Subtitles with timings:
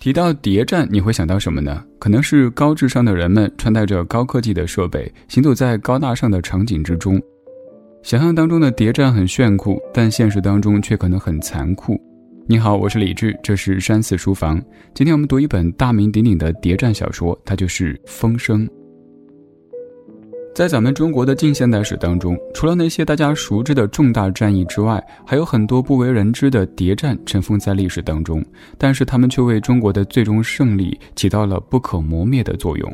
[0.00, 1.84] 提到谍战，你会想到什么呢？
[1.98, 7.20] 可能是高智商的人们穿戴着高科技的设备，行走在高大上的场景之中。
[8.04, 12.00] 想象当中的谍战很炫酷，但现实当中却可能很残酷。
[12.46, 14.62] 你好，我是李智，这是山寺书房。
[14.94, 18.64] 今天我们读一本大名鼎鼎的谍战小说，它就是《风声》。
[20.58, 28.44] 在咱们中国的近现代史当中，除了那些大家熟知的重大战役之外，还有很多不为人知的谍战尘封在历史当中。
[28.76, 32.92] 但是他们却为中国的最终胜利起到了不可磨灭的作用。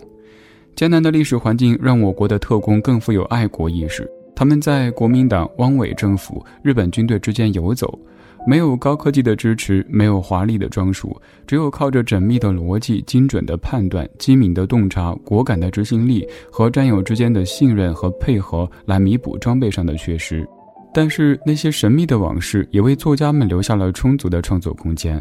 [0.77, 7.99] 艰难的历史环境让我国的特工更富有爱国意识，他们在国民党、汪伪政府、日本军队之间游走。
[8.47, 11.17] 没有高科技的支持，没有华丽的装束，
[11.47, 20.47] 只有靠着缜密的逻辑、精准的判断、机敏的洞察、果敢的执行力和战友之间的信任和配合来弥补装备上的缺失。
[20.93, 25.21] 但是那些神秘的往事也为作家们留下了充足的创作空间。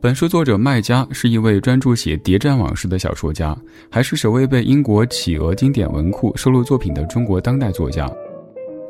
[0.00, 3.54] 本书作者麦家是一位专注写谍战往事的小说家，
[3.90, 8.10] 还是首位被英国企鹅经典文库收录作品的中国当代作家。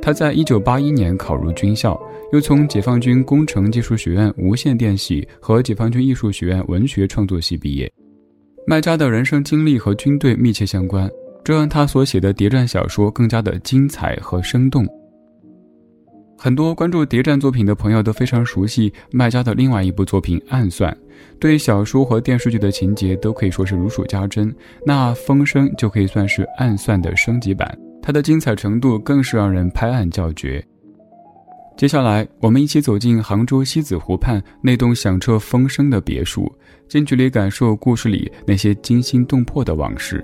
[0.03, 2.01] 他在一九八一年考入军校，
[2.33, 7.91] 又从解放军工程技术学院无线电系和解放军艺术学院文学创作系毕业。
[8.67, 11.11] 麦家的人生经历和军队密切相关，
[11.45, 14.87] 这让他所写的谍战小说更加的精彩和生动。
[16.39, 20.91] 很多关注谍战作品的朋友都非常熟悉麦家的另外一部作品《暗算》，
[21.39, 24.55] 对小说和电视剧的情节都可以说是如数家珍。
[24.87, 27.77] 那《风声》就可以算是《暗算》的升级版。
[28.03, 30.65] 它的精彩程度更是让人拍案叫绝。
[31.77, 36.51] 接下来，我们一起走进杭州西子湖畔那栋响彻风声的别墅，
[36.89, 40.23] 近距离感受故事里那些惊心动魄的往事。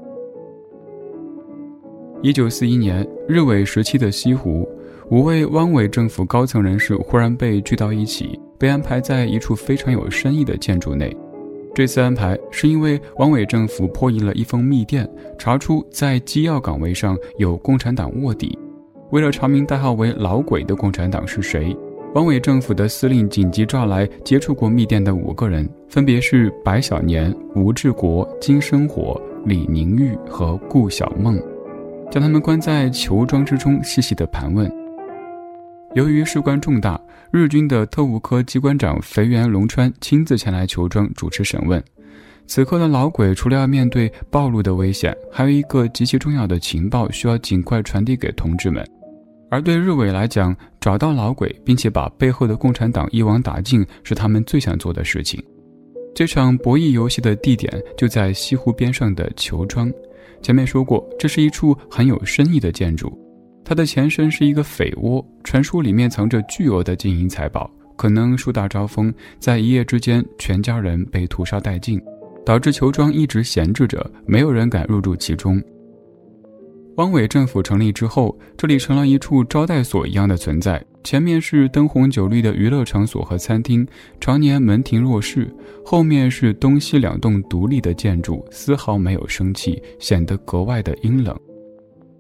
[2.23, 4.69] 一九四一年，日伪时期的西湖，
[5.11, 11.17] 五位汪伪政府高层人士忽然被聚到一起，被安排在一处非常有深意的建筑内。
[11.77, 18.59] 这次安排是因为汪伪政府破译了一封密电，查出在机要岗位上有共产党卧底。
[19.11, 21.77] 为了查明代号为“老鬼”的共产党是谁，
[22.15, 31.39] 汪伪政府的司令紧急召来接触过密电的五个人，分别是白小年、吴志国、金生火、李宁玉和顾小梦，
[32.11, 34.86] 将他们关在囚庄之中，细细的盘问。
[35.97, 41.83] 由于事关重大，日军的特务科机关长肥原龙川亲自前来求庄主持审问。
[42.47, 48.87] 此刻的老鬼除了要面对暴露的危险，还有一个极其重要的情报需要尽快传递给同志们。
[49.51, 55.43] 而对日伪来讲，找到老鬼并且把背后的共产党一网打尽，是他们最想做的事情。
[56.15, 59.91] 这场博弈游戏的地点就在西湖边上的球庄。
[60.43, 63.19] 前面说过，这是一处很有深意的建筑。
[63.69, 72.01] 它的前身是一个匪窝，传说里面藏着巨额的金银财宝，可能树大招风，在一夜之间，全家人被屠杀殆尽，
[72.45, 75.61] 导致球庄一直闲置着，没有人敢入住其中。
[76.99, 83.85] 汪伪政府成立之后，这里成了一处招待所一样的存在，前面是灯红酒绿的娱乐场所和餐厅，
[84.21, 85.53] 常年门庭若市，
[85.85, 91.37] 后面是东西两栋独立的建筑，丝毫没有生气，显得格外的阴冷。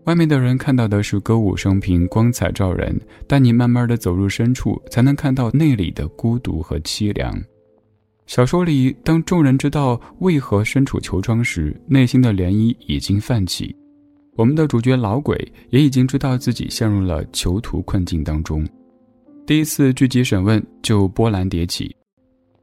[0.06, 2.96] 外面的人看到的是歌舞升平、光彩照人，
[3.26, 7.36] 但你慢慢的走入深处，才能看到内里的孤独和凄凉。
[8.24, 13.74] 小说里，当众人知道为何身处囚庄时，内心的涟漪已经泛起。
[14.36, 15.36] 我们的主角老鬼
[15.70, 18.64] 也已经知道自己陷入了囚徒困境当中。
[19.44, 21.92] 第一次聚集审问就波澜迭起，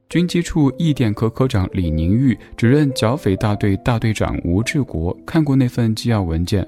[0.08, 6.66] 军机处义电科科长李宁玉指认剿匪大队大队长吴志国看过那份机要文件。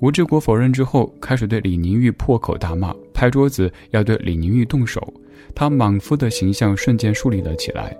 [0.00, 5.12] 吴志国否认之后，开始对李宁玉破口大骂，拍桌子要对李宁玉动手。
[5.54, 7.96] 他莽夫的形象瞬间树立了起来。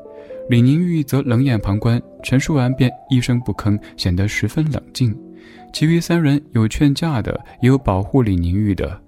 [0.48, 5.16] 李宁玉则冷眼旁观，陈述完便一声不吭，显得十分冷静。
[5.72, 8.98] 其余三人有劝架的，也有保护李宁玉的。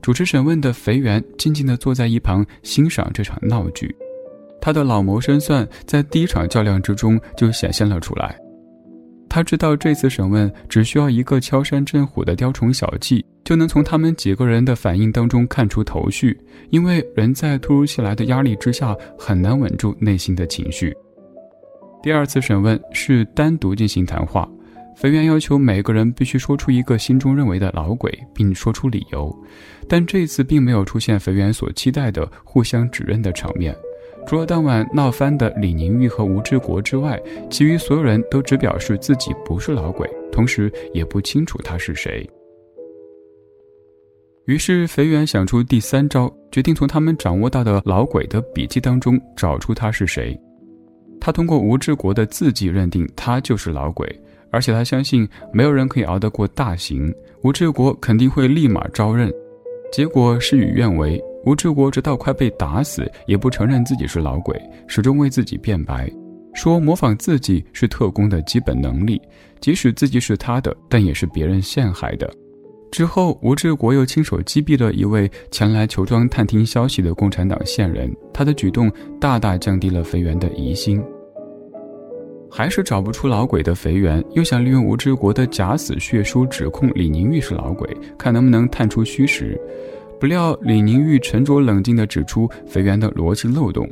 [0.00, 3.94] 主持审问的肥原静静地坐在一旁欣赏这场闹剧。
[4.60, 8.36] 他的老谋深算在第一场较量之中就显现了出来。
[9.28, 16.38] 他知道这次审问只需要一个敲山震虎的雕虫小技，就能从他们几个人的反应当中看出头绪。
[16.70, 20.94] 因为人在突如其来的压力之下很难稳住内心的情绪。
[22.02, 24.48] 第二次审问是单独进行谈话，
[24.96, 29.34] 肥原要求每个人必须说出一个心中认为的老鬼，并说出理由。
[29.88, 33.74] 但这次并没有出现肥原所期待的互相指认的场面。
[34.28, 42.28] 除了当晚闹翻的李宁玉和吴志国之外，其余所有人都只表示自己不是老鬼，同时也不清楚他是谁。
[44.44, 50.38] 于是肥原想出第三招，决定从他们掌握到的老鬼的笔记当中找出他是谁。
[51.18, 54.06] 他通过吴志国的字迹认定他就是老鬼，
[54.50, 57.10] 而且他相信没有人可以熬得过大刑，
[57.42, 59.32] 吴志国肯定会立马招认。
[59.90, 64.54] 结果事与愿违，吴志国直到快被打死，也不承认自己是老鬼，
[64.86, 66.06] 始终为自己辩白，
[66.52, 69.18] 说模仿自己是特工的基本能力，
[69.58, 72.30] 即使自己是他的，但也是别人陷害的。
[72.92, 81.02] 之后，吴志国又亲手击毙了一位前来求庄探听消息的共产党线人，他的举动大大降低了肥原的疑心。
[82.50, 89.58] 还是找不出老鬼的肥原，又想利用吴志国的假死血书指控李宁玉是老鬼，看能不能探出虚实。
[90.20, 93.88] 不料李宁玉沉着冷静地指出肥原的逻辑漏洞：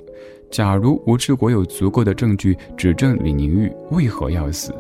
[0.50, 4.75] 假如吴志国有足够的证据指证李宁玉，为何要死？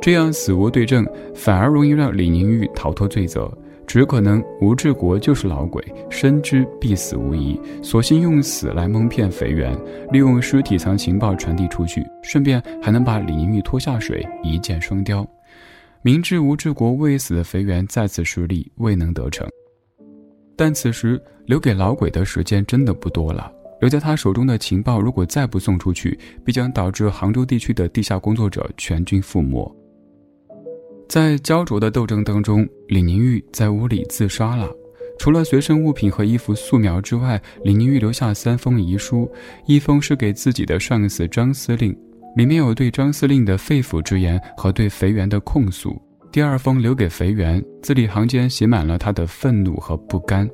[0.00, 3.52] 这样死无对证，反而容易让李宁玉逃脱罪责。
[3.86, 9.76] 只可能吴志国就是老鬼，深知必死无疑，索性用死来蒙骗肥原，
[10.12, 15.26] 利用尸体藏情报传递出去，顺便还能把李宁玉拖下水，一箭双雕。
[16.02, 19.44] 明知吴志国未死的肥原再次失利，未能得逞，
[20.60, 23.50] 但此时留给老鬼的时间真的不多了。
[23.80, 29.74] 留在他手中的情报，如果再不送出去，必将导致杭州地区的地下工作者全军覆没。
[31.08, 34.68] 在焦灼的斗争当中，李宁玉在屋里自杀了。
[35.18, 39.26] 除了随身物品和一幅素描之外，李宁玉留下三封遗书，
[39.64, 41.96] 一封是给自己的上司张司令，
[42.36, 45.90] 里面有对张司令的肺腑之言和对肥原的控诉；
[46.32, 50.46] 第二封留给肥原，字里行间写满了他的愤怒和不甘；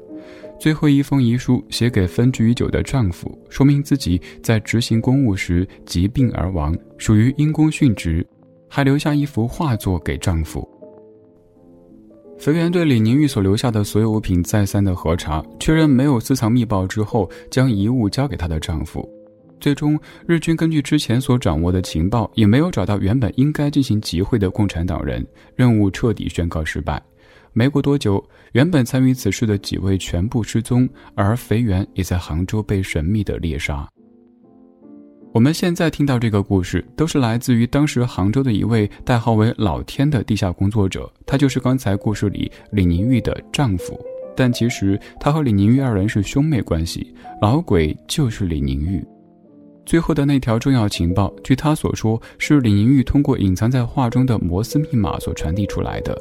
[0.58, 8.26] 最后一封遗书写给分居已久的丈夫，说明自己在执行公务时疾病而亡，属于因公殉职。
[8.68, 10.68] 还留下一幅画作给丈夫。
[12.36, 19.08] 肥原对李宁玉所留下的所有物品再三的核查，确认没有私藏密报之后，将遗物交给她的丈夫。
[19.58, 27.02] 最终，日军根据之前所掌握的情报，也没有找到原本应该进行集会的共产党人，任务彻底宣告失败。
[27.52, 28.22] 没过多久，
[28.52, 33.88] 原本参与此事的几位全部失踪，而肥原也在杭州被神秘的猎杀。
[35.32, 43.98] 我们现在听到这个故事，都是来自于当时杭州的一位代号为老天的地下工作者，他就是刚才故事里李宁玉的丈夫。
[44.36, 49.02] 但其实他和李宁玉二人是兄妹关系，老鬼就是李宁玉。
[49.86, 56.18] 最后的那条重要情报，据他所说，是李宁玉通过隐藏在画中的摩斯密码所传递出来的。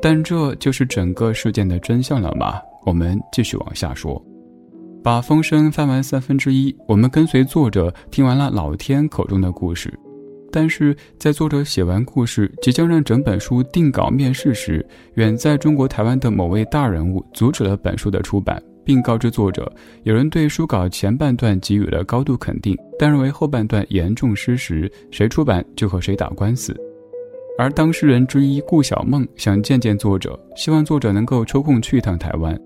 [0.00, 2.60] 但这就是整个事件的真相了吗？
[2.86, 4.24] 我们继续往下说。
[5.02, 9.92] 把风声翻完三分之一，我们跟随作者听完了老天口中的故事。
[10.52, 14.84] 但是在作者写完故事，即将让整本书定稿面世时，
[15.14, 19.72] 远在中国台湾的某位大人物阻止了本书的出版，并告知作者，
[20.02, 26.76] 有人对书稿前半段给予了高度肯定，但认为后半段严重失实，谁出版就和谁打官司。
[27.56, 32.60] 而当事人之一顾小梦想见见作者，希望作者能够抽空去一趟台湾。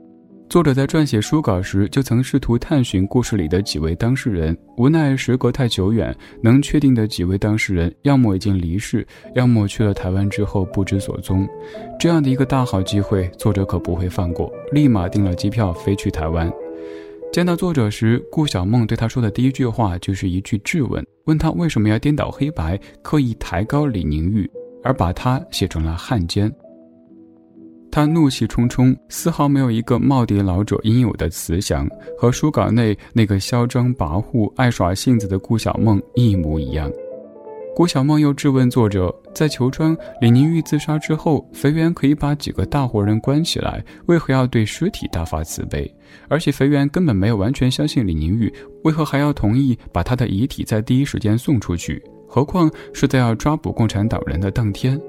[0.54, 9.04] 作者在撰写书稿时，就曾试图探寻故事里的几位当事人，无奈时隔太久远，能确定的几位当事人，要么已经离世，
[9.34, 11.44] 要么去了台湾之后不知所踪。
[11.98, 16.48] 这样的一个大好机会，作者可不会放过，立马订了机票飞去台湾。
[17.32, 24.48] 见到作者时，顾小梦对他说的第一句话就是一句质问，问他为什么要颠倒黑白，刻意抬高李宁玉，
[24.84, 26.48] 而把他写成了汉奸。
[27.94, 36.90] 他怒气冲冲，丝毫没有一个耄耋老者应有的慈祥，和书稿内那个嚣张跋扈、爱耍性子的顾小梦一模一样。
[37.72, 45.88] 顾小梦又质问作者：在裘庄李宁玉自杀之后，肥原可以把几个大活人关起来，为何要对尸体大发慈悲？
[46.26, 52.02] 而且肥原根本没有完全相信李宁玉，为何还要同意把他的遗体在第一时间送出去？
[52.26, 55.00] 何况是在要抓捕共产党人的当天？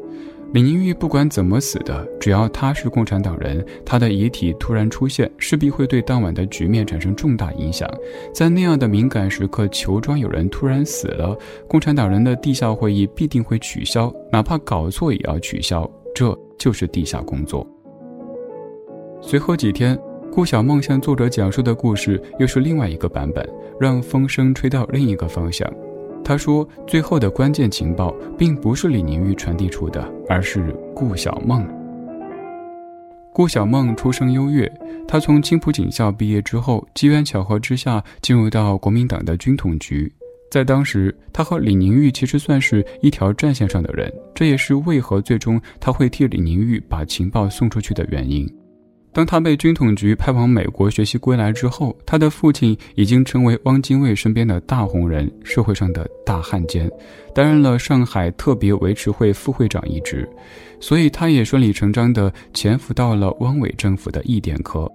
[0.55, 7.85] 李宁玉不管怎么死的，只要他是共产党人，他的遗体突然出现，势必会对当晚的局面产生重大影响。
[8.33, 15.85] 在那样的敏感时刻，裘庄有人突然死了，共产党人的地下会议必定会取消，哪怕搞错也要取消。
[16.13, 17.67] 这就是地下工作。
[19.19, 19.99] 随后几天，
[20.31, 23.45] 顾小梦向作者讲述的故事又是另外一个版本，
[23.77, 25.69] 让风声吹到另一个方向。
[26.25, 31.63] 他说：“最后的关键情报并不是李宁玉传递出的，而是顾小梦。
[33.31, 34.67] 顾小梦出生优越，
[35.07, 40.11] 他从青浦警校毕业之后，机缘巧合之下进入到国民党的军统局。
[40.49, 48.51] 在当时，他和李宁玉其实算是一条战线上的人，这也是为何最终他会替李宁玉把情报送出去的原因。”
[49.15, 56.91] 当他被军统局派往美国学习归来之后，他的父亲已经成为汪精卫身边的大红人，社会上的大汉奸，
[57.33, 60.29] 担任了上海特别维持会副会长一职，
[60.81, 64.85] 所以他也顺理成章地潜伏到了汪伪政府的一点科。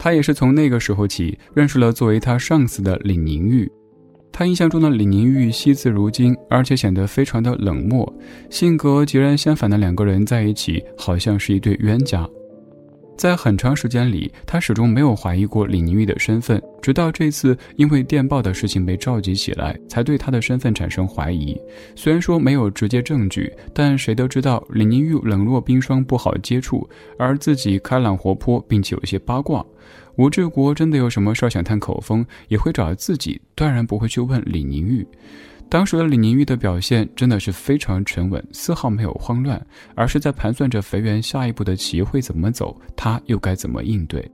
[0.00, 3.70] 他也是从那个时候起认识了作为他上司的李宁玉。
[4.32, 8.12] 他印象中的李宁玉惜字如金，而且显得非常的冷漠，
[8.50, 12.28] 性格截然相反的两个人在一起，好像是一对冤家。
[13.16, 21.56] 在很长时间里，他始终没有怀疑过李宁玉的身份，直到这次因为电报的事情被召集起来，才对他的身份产生怀疑。
[21.94, 29.64] 虽然说没有直接证据，但谁都知道李宁玉冷若冰霜，不好接触，而自己开朗活泼，并且有些八卦。
[30.16, 35.06] 吴志国真的有什么事儿想探口风，也会找自己，断然不会去问李宁玉。
[35.74, 39.60] 当时的李宁玉的表现真的是非常沉稳，丝毫没有慌乱，
[39.96, 44.24] 而是在盘算着肥圆下一步的棋会怎么走，他又该怎么应对。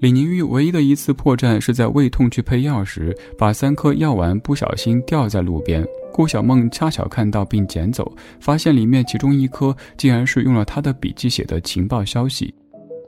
[0.00, 12.52] 李宁玉唯一的一次破绽是在胃痛去配药时，把三颗药丸不小心掉在路边，顾小梦恰巧看到并捡走，发现里面其中一颗竟然是用了他的笔记写的情报消息，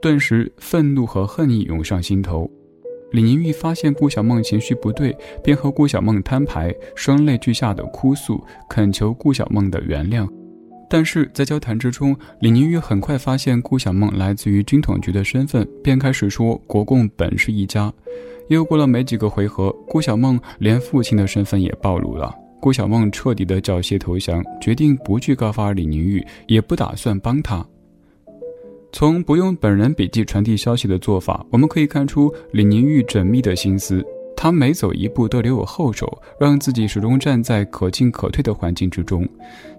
[0.01, 2.49] 顿时愤怒和恨意涌上心头。
[3.11, 10.27] 李宁玉发现顾小梦情绪不对，便和顾小梦摊牌，声泪俱下的哭诉，恳求顾小梦的原谅。
[10.89, 17.91] 但是在交谈之中，李宁玉很快发现顾小梦来自于军统局的身份，便开始说国共本是一家。
[18.49, 22.33] 又过了没几个回合，顾小梦连父亲的身份也暴露了。
[22.59, 27.65] 顾小梦彻底的缴械投降，决定不去告发李宁玉，也不打算帮他。
[28.91, 34.05] 从不用本人笔记传递消息的做法，我们可以看出李宁玉缜密的心思。
[34.35, 39.27] 他每走一步都留有后手，让自己始终站在可进可退的环境之中。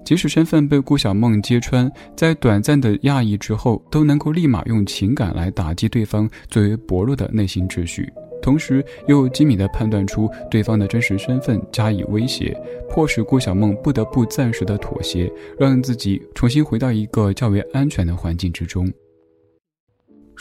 [0.04, 8.08] 即使身份被顾小梦揭穿，在短暂的讶异之后，都能够立马用情感来打击对方最为薄弱的内心秩序，
[8.40, 12.56] 同时又机敏地判断出对方的真实身份，加以威胁，
[12.88, 15.28] 迫使顾小梦不得不暂时的妥协，
[15.58, 18.88] 让自己重新回到一个较为安全的环境之中。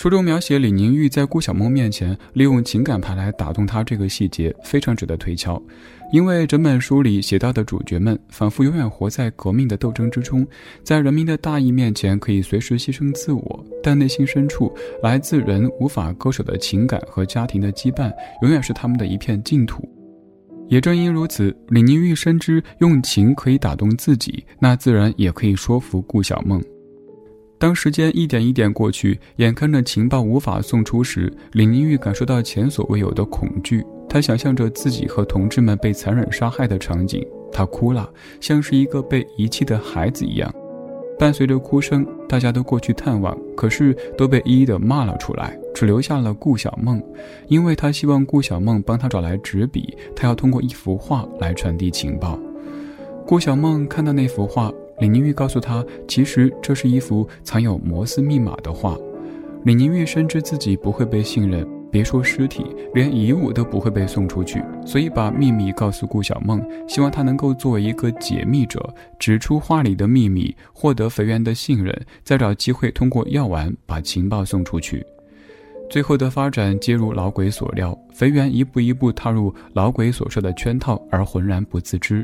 [0.01, 5.61] 书中描写李宁玉在顾小梦面前利用情感牌来打动她这个细节非常值得推敲，
[6.11, 10.43] 因为整本书里写到的主角们仿佛永远活在革命的斗争之中，
[10.83, 19.87] 在人民的大义面前可以随时牺牲自我，但内心深处来自人无法割舍的情感和家庭的羁绊，永远是他们的一片净土。
[20.67, 26.59] 也正因如此，李宁玉深知用情可以打动自己，那自然也可以说服顾小梦。
[27.61, 33.85] 当时间一点一点过去，眼看着情报无法送出时，李宁玉感受到前所未有的恐惧。
[34.09, 40.51] 他想象着自己和同志们被残忍杀害的场景，他哭了，像是一个被遗弃的孩子一样。
[41.19, 46.99] 伴随着哭声，大家都过去探望，可是都被一一的骂了出来，只留下了顾小梦，
[47.47, 52.39] 因为他希望顾小梦帮他找来纸笔，他要通过一幅画来传递情报。
[53.23, 54.73] 顾小梦看到那幅画。
[55.01, 58.95] 李宁玉告诉他，其实这是一幅藏有摩斯密码的画。
[59.65, 75.03] 李宁玉深知自己不会被信任，别说尸体，连遗物都不会被送出去，所以把秘密告诉顾小梦，希望他能够作为一个解密者，指出画里的秘密，获得肥源的信任，再找机会通过药丸把情报送出去。
[75.89, 82.23] 最后的发展皆如老鬼所料，肥源一步一步踏入老鬼所设的圈套，而浑然不自知。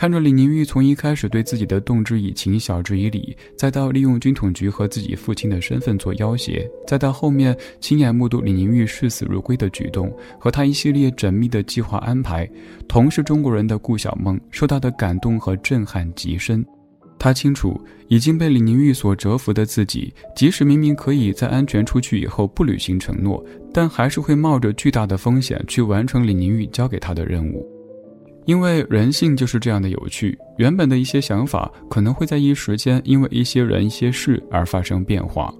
[0.00, 12.48] 看着李宁玉从一开始对自己的动之以情、晓之以理，再到利用军统局和自己父亲的身份做要挟，再到后面亲眼目睹李宁玉视死如归的举动和他一系列缜密的计划安排，
[12.88, 16.64] 同是中国人的顾小梦受到的感动和震撼极深。
[17.18, 17.78] 他清楚
[18.08, 27.79] 已经被李宁玉所折服的自己，即使明明可以在安全出去以后不履行承诺，但还是会冒着巨大的风险去完成李宁玉交给他的任务。
[28.46, 35.54] 因为人性就是这样的有趣，原本的一些想法可能会在一时间因为一些人、一些事而发生变化。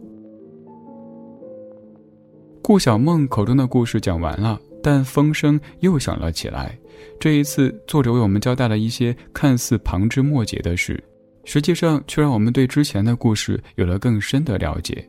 [2.62, 6.76] 顾小梦口中的故事讲完了，但风声又响了起来。
[7.18, 11.02] 这一次，作者为我们交代了一些看似旁枝末节的事，
[11.44, 15.08] 实际上却让我们对之前的故事有了更深的了解。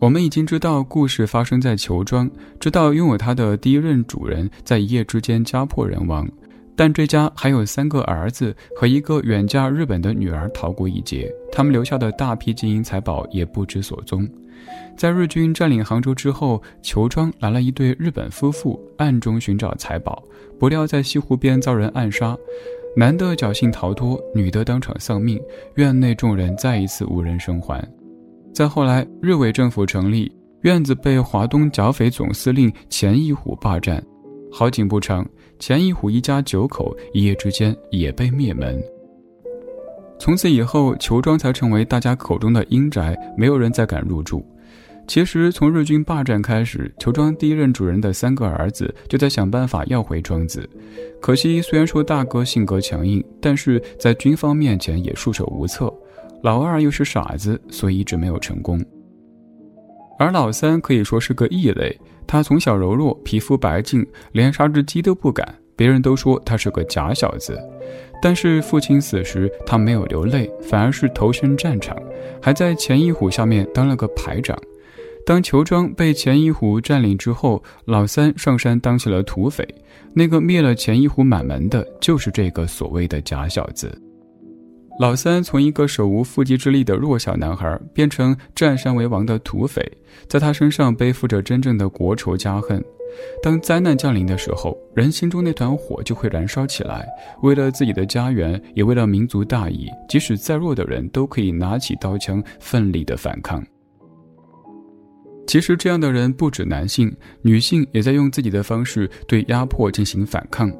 [0.00, 2.28] 我们已经知道故事发生在裘庄，
[2.58, 6.26] 知道拥有它的第一任主人在一夜之间家破人亡，
[6.74, 14.26] 但这家还有三个儿子和一个远嫁日本的女儿逃过一劫，他们留下的大批金银财宝也不知所踪。
[14.96, 20.22] 在日军占领杭州之后，裘庄来了一对日本夫妇，暗中寻找财宝，
[20.58, 22.34] 不料在西湖边遭人暗杀，
[22.96, 25.38] 男的侥幸逃脱，女的当场丧命，
[25.74, 27.86] 院内众人再一次无人生还。
[28.52, 30.30] 再后来，日伪政府成立，
[30.62, 34.02] 院子被华东剿匪总司令钱义虎霸占。
[34.52, 35.26] 好景不长，
[35.58, 38.82] 钱义虎一家九口一夜之间也被灭门。
[40.18, 44.44] 从此以后，裘庄才成为大家口中的阴宅，没有人再敢入住。
[45.06, 50.68] 其实，从日军霸占开始，裘庄第一任主人的三个儿子就在想办法要回庄子。
[51.20, 55.92] 可惜，虽然说大哥性格强硬，但是在军方面前也束手无策。
[56.42, 58.82] 老二又是傻子，所以一直没有成功。
[60.18, 65.54] 而老三可以说是个异类，他从小柔弱，皮肤白净，连杀只鸡都不敢。
[65.76, 67.58] 别人都说他是个假小子，
[68.20, 71.96] 但是父亲死时，他没有流泪，反而是投身战场，
[72.42, 74.54] 还在钱一虎下面当了个排长。
[75.24, 79.66] 当裘庄被钱一虎占领之后，老三上山当起了土匪。
[80.12, 83.90] 那个灭了钱一虎满门的，就是这个所谓的假小子。
[85.00, 89.82] 老三从一个手无缚鸡之力的弱小男孩，变成占山为王的土匪，
[90.28, 92.84] 在他身上背负着真正的国仇家恨。
[93.42, 97.08] 当灾难降临的时候，人心中那团火就会燃烧起来。
[97.40, 103.64] 为了自己的家园，也为了民族大义，即使再弱的人都可以拿起刀枪，奋力的反抗。
[105.46, 110.70] 其实，这样的人不止男性，女性也在用自己的方式对压迫进行反抗。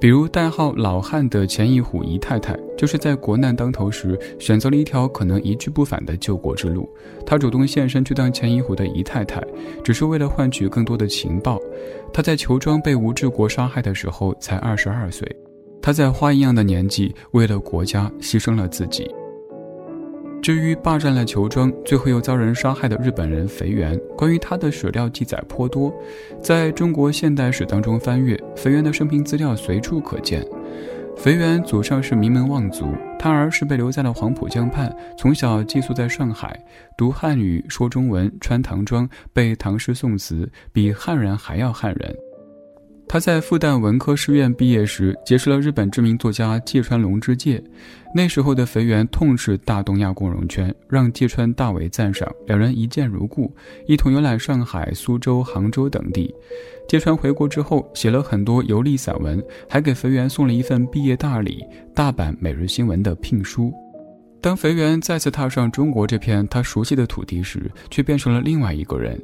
[0.00, 6.88] 比如代号老汉的钱义虎姨太太，就是在国难当头时，选择了一条可能一去不返的救国之路。
[7.26, 9.42] 他主动现身去当钱义虎的姨太太，
[9.82, 11.58] 只是为了换取更多的情报。
[12.12, 15.28] 他在裘庄被吴志国杀害的时候才二十二岁，
[15.82, 19.10] 他在花一样的年纪，为了国家牺牲了自己。
[20.40, 25.92] 至于霸占了球庄，最后又遭人杀害的日本人肥原，关于他的史料记载颇多，
[26.42, 30.42] 在中国现代史当中翻阅肥原的生平资料随处可见。
[31.16, 36.58] 肥原祖上是名门望族，他儿是被留在了黄浦江畔，从小寄宿在上海，
[36.96, 42.16] 读汉语，说中文，穿唐装，背唐诗宋词，比汉人还要汉人。
[43.08, 47.62] 他在复旦文科师院毕业时，结识了日本知名作家芥川龙之介。
[48.14, 53.50] 那时候的肥原痛斥大东亚共荣圈，让芥川大为赞赏，两人一见如故，
[53.86, 56.34] 一同游览上海、苏州、杭州等地。
[56.86, 63.72] 芥川回国之后，写了很多游历散文，还给肥原送了一份毕业大礼——大阪每日新闻的聘书。
[64.40, 69.18] 当肥原再次踏上中国这片他熟悉的土地时，却变成了另外一个人。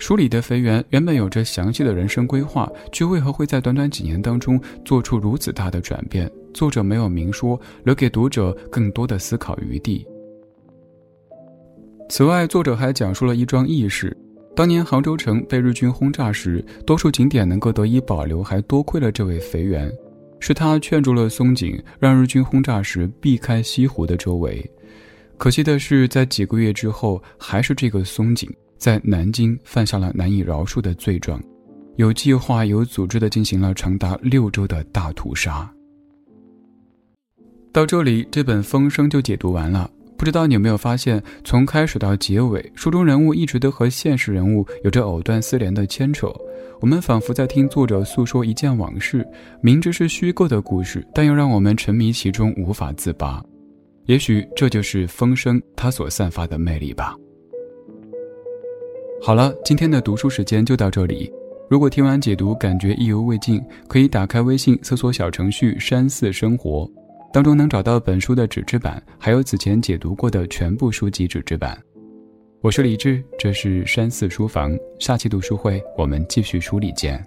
[0.00, 6.28] 书里的肥原原本有着详细的人生规划，却为何会在短短几年当中做出如此大的转变？
[6.54, 10.04] 作者没有明说，留给读者更多的思考余地。
[12.08, 14.16] 此外，作者还讲述了一桩轶事：
[14.56, 19.92] 当年杭州城被日军轰炸时，多数景点能够得以保留，还多亏了这位肥原，
[20.40, 24.68] 是他劝住了松井，让日军轰炸时避开西湖的周围。
[25.36, 28.50] 可惜的是，在几个月之后，还是这个松井。
[28.80, 31.38] 在南京犯下了难以饶恕的罪状，
[31.96, 35.70] 有计划、有组织的进行了长达六周的大屠杀。
[37.70, 39.88] 到这里，这本《风声》就解读完了。
[40.16, 46.32] 不知道你有没有发现，从开始到结尾，书中人物一直都和现实人物有着藕断丝连的牵扯。
[46.80, 49.26] 我们仿佛在听作者诉说一件往事，
[49.62, 53.44] 明知是虚构的故事，但又让我们沉迷其中无法自拔。
[54.06, 57.14] 也许这就是《风声》它所散发的魅力吧。
[59.22, 61.30] 好了，今天的读书时间就到这里。
[61.68, 66.90] 如果听完解读感觉意犹未尽，可以打开微信搜索小程序“山寺生活”，
[67.30, 71.78] 当中能找到本书的纸质版，还有此前解读过的全部书籍纸质版。
[72.62, 77.22] 我是李志，这是山寺书房，下期读书会我们继续梳理见。